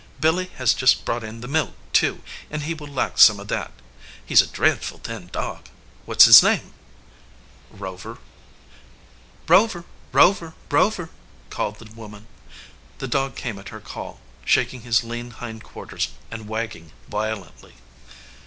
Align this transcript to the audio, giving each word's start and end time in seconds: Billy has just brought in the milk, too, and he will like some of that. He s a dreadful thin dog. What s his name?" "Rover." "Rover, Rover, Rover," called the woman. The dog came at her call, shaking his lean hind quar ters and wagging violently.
Billy 0.19 0.45
has 0.55 0.73
just 0.73 1.05
brought 1.05 1.23
in 1.23 1.41
the 1.41 1.47
milk, 1.47 1.75
too, 1.93 2.23
and 2.49 2.63
he 2.63 2.73
will 2.73 2.87
like 2.87 3.19
some 3.19 3.39
of 3.39 3.49
that. 3.49 3.71
He 4.25 4.33
s 4.33 4.41
a 4.41 4.47
dreadful 4.47 4.97
thin 4.97 5.27
dog. 5.31 5.67
What 6.05 6.21
s 6.21 6.25
his 6.25 6.41
name?" 6.41 6.73
"Rover." 7.69 8.17
"Rover, 9.47 9.83
Rover, 10.11 10.55
Rover," 10.71 11.11
called 11.51 11.75
the 11.77 11.85
woman. 11.93 12.25
The 12.97 13.07
dog 13.07 13.35
came 13.35 13.59
at 13.59 13.69
her 13.69 13.79
call, 13.79 14.19
shaking 14.43 14.81
his 14.81 15.03
lean 15.03 15.29
hind 15.29 15.63
quar 15.63 15.85
ters 15.85 16.07
and 16.31 16.49
wagging 16.49 16.93
violently. 17.07 17.75